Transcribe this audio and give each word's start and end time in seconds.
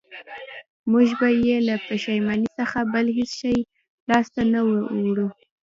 موږ 0.91 1.07
به 1.19 1.29
بې 1.43 1.57
له 1.67 1.75
پښېمانۍ 1.87 2.47
څخه 2.59 2.79
بل 2.93 3.05
هېڅ 3.17 3.31
شی 3.39 3.55
لاسته 4.09 4.39
را 4.43 4.49
نه 4.53 4.61
وړو 5.05 5.27